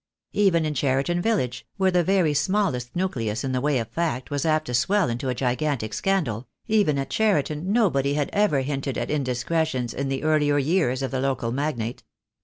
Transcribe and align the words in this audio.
Even 0.33 0.65
in 0.65 0.73
Cheriton 0.73 1.21
village, 1.21 1.67
where 1.77 1.91
the 1.91 2.03
very 2.03 2.33
smallest 2.33 2.95
nucleus 2.95 3.43
in 3.43 3.51
the 3.51 3.61
way 3.61 3.77
of 3.77 3.87
fact 3.89 4.31
was 4.31 4.47
apt 4.47 4.65
to 4.65 4.73
swell 4.73 5.11
into 5.11 5.29
a 5.29 5.35
gigantic 5.35 5.93
scandal, 5.93 6.47
even 6.65 6.97
at 6.97 7.11
Cheriton 7.11 7.71
nobody 7.71 8.15
had 8.15 8.31
ever 8.33 8.61
hinted 8.61 8.97
at 8.97 9.11
indiscretions 9.11 9.93
in 9.93 10.09
the 10.09 10.23
earlier 10.23 10.57
years 10.57 11.03
of 11.03 11.11
the 11.11 11.19
local 11.21 11.51
magnate. 11.51 12.01